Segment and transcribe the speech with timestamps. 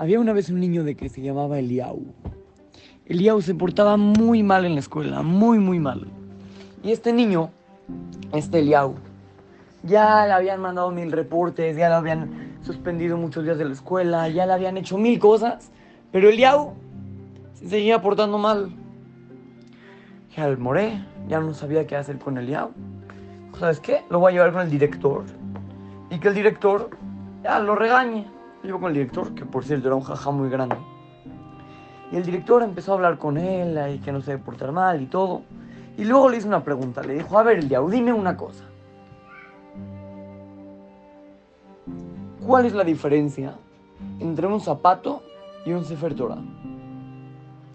[0.00, 2.00] Había una vez un niño de que se llamaba Eliau.
[3.04, 6.06] Eliau se portaba muy mal en la escuela, muy, muy mal.
[6.82, 7.50] Y este niño,
[8.32, 8.94] este Eliau,
[9.82, 12.30] ya le habían mandado mil reportes, ya le habían
[12.62, 15.70] suspendido muchos días de la escuela, ya le habían hecho mil cosas,
[16.10, 16.72] pero Eliau
[17.52, 18.70] se seguía portando mal.
[20.34, 22.70] Ya el moré, ya no sabía qué hacer con Eliau.
[23.58, 24.00] ¿Sabes qué?
[24.08, 25.24] Lo voy a llevar con el director.
[26.08, 26.88] Y que el director
[27.42, 28.39] ya lo regañe.
[28.62, 30.76] Llevo con el director, que por cierto era un jaja muy grande.
[32.12, 35.00] Y el director empezó a hablar con él y que no se debe portar mal
[35.00, 35.42] y todo.
[35.96, 37.02] Y luego le hizo una pregunta.
[37.02, 38.64] Le dijo, a ver, Eliau, dime una cosa.
[42.46, 43.54] ¿Cuál es la diferencia
[44.18, 45.22] entre un zapato
[45.64, 46.38] y un Sefer Torah?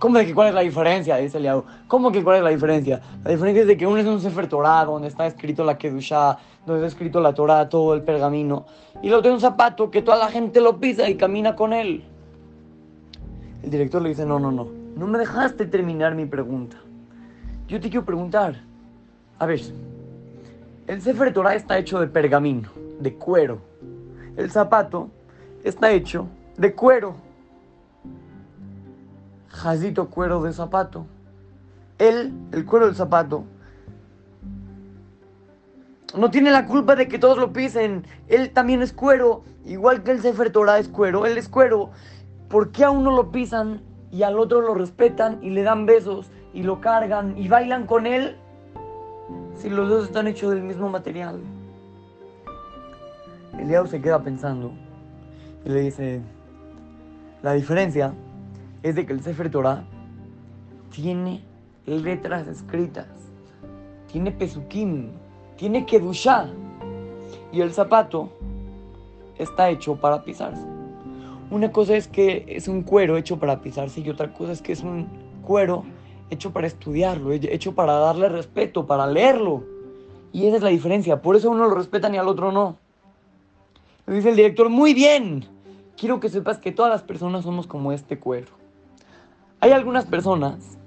[0.00, 1.18] ¿Cómo de que cuál es la diferencia?
[1.18, 1.62] Dice Eliau.
[1.86, 3.02] ¿Cómo que cuál es la diferencia?
[3.22, 6.38] La diferencia es de que uno es un Sefer Torah, donde está escrito la Kedusha,
[6.64, 8.64] donde está escrito la Torah, todo el pergamino.
[9.02, 12.02] Y el otro un zapato que toda la gente lo pisa y camina con él.
[13.62, 14.68] El director le dice, no, no, no.
[14.96, 16.78] No me dejaste terminar mi pregunta.
[17.68, 18.56] Yo te quiero preguntar.
[19.38, 19.60] A ver,
[20.86, 23.58] el Sefer Torah está hecho de pergamino, de cuero.
[24.38, 25.10] El zapato
[25.62, 27.16] está hecho de cuero.
[29.50, 31.06] Jazito cuero de zapato.
[31.98, 33.44] Él, el cuero del zapato,
[36.16, 38.04] no tiene la culpa de que todos lo pisen.
[38.28, 39.42] Él también es cuero.
[39.64, 41.26] Igual que el Sefer Torah es cuero.
[41.26, 41.90] Él es cuero.
[42.48, 46.30] ¿Por qué a uno lo pisan y al otro lo respetan y le dan besos
[46.52, 48.36] y lo cargan y bailan con él?
[49.54, 51.40] Si los dos están hechos del mismo material.
[53.58, 54.72] Eliao se queda pensando
[55.64, 56.22] y le dice,
[57.42, 58.14] la diferencia
[58.82, 59.84] es de que el Sefer Torah
[60.90, 61.42] tiene
[61.86, 63.08] letras escritas,
[64.10, 65.10] tiene pesukim,
[65.56, 66.48] tiene kedusha
[67.52, 68.30] y el zapato
[69.38, 70.64] está hecho para pisarse.
[71.50, 74.72] Una cosa es que es un cuero hecho para pisarse y otra cosa es que
[74.72, 75.08] es un
[75.42, 75.84] cuero
[76.30, 79.64] hecho para estudiarlo, hecho para darle respeto, para leerlo.
[80.32, 81.20] Y esa es la diferencia.
[81.20, 82.76] Por eso uno lo respeta y al otro no.
[84.06, 85.44] Me dice el director, muy bien.
[85.96, 88.48] Quiero que sepas que todas las personas somos como este cuero.
[89.62, 90.78] Hay algunas personas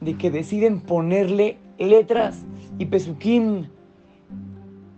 [0.00, 2.44] de que deciden ponerle letras
[2.78, 3.66] y pesukim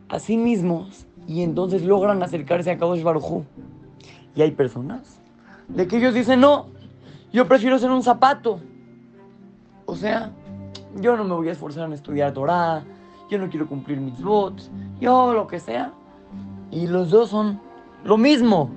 [0.09, 3.45] a sí mismos y entonces logran acercarse a Kadosh Baruj
[4.35, 5.21] Y hay personas
[5.69, 6.67] de que ellos dicen, no,
[7.33, 8.59] yo prefiero ser un zapato.
[9.87, 10.33] O sea,
[10.97, 12.83] yo no me voy a esforzar en estudiar Torah,
[13.31, 14.69] yo no quiero cumplir mis votos,
[15.01, 15.93] yo lo que sea.
[16.73, 17.61] Y los dos son
[18.03, 18.69] lo mismo,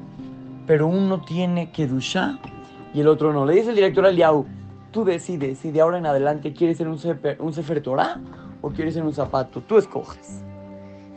[0.67, 2.52] pero uno tiene que duchar
[2.93, 3.45] y el otro no.
[3.45, 4.45] Le dice el director al Yahoo,
[4.91, 8.19] tú decides si de ahora en adelante quieres ser un sefer, un sefer Torah
[8.61, 10.43] o quieres ser un zapato, tú escoges.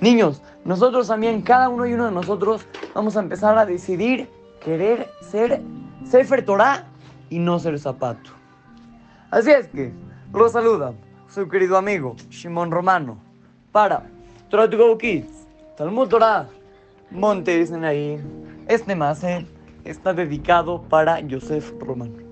[0.00, 4.28] Niños, nosotros también, cada uno y uno de nosotros, vamos a empezar a decidir
[4.62, 5.62] querer ser
[6.04, 6.84] Sefer Torah
[7.31, 8.31] y no ser zapato.
[9.31, 9.93] Así es que,
[10.32, 10.93] los saluda
[11.28, 13.19] su querido amigo Shimon Romano
[13.72, 14.04] para
[14.50, 16.48] Torah to Go Kids, Talmud Torah,
[17.10, 18.20] Monte, dicen ahí.
[18.69, 19.25] Este más
[19.86, 22.25] está dedicado para Joseph Romano.